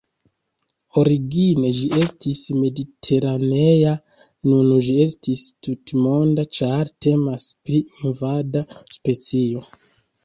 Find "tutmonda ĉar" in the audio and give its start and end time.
5.69-6.93